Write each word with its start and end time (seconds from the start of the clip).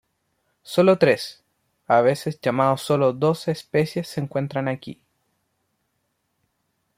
Sólo 0.63 0.97
tres, 0.97 1.43
a 1.85 2.01
veces 2.01 2.41
llamado 2.41 2.75
sólo 2.77 3.13
dos 3.13 3.47
especies 3.47 4.07
se 4.07 4.19
encuentran 4.21 4.67
aquí. 4.67 4.99